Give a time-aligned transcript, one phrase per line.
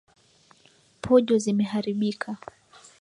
[1.01, 2.29] Pojo zimeharibika.